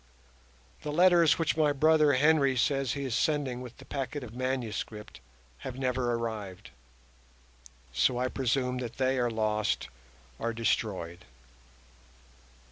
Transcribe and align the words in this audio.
The 0.81 0.91
letters 0.91 1.37
which 1.37 1.55
my 1.55 1.71
brother 1.71 2.13
Henry 2.13 2.57
says 2.57 2.93
he 2.93 3.05
is 3.05 3.13
sending 3.13 3.61
with 3.61 3.77
the 3.77 3.85
packet 3.85 4.23
of 4.23 4.33
manuscript 4.33 5.19
have 5.59 5.77
never 5.77 6.15
arrived, 6.15 6.71
so 7.93 8.17
I 8.17 8.27
presume 8.27 8.79
that 8.79 8.97
they 8.97 9.19
are 9.19 9.29
lost 9.29 9.89
or 10.39 10.53
destroyed. 10.53 11.25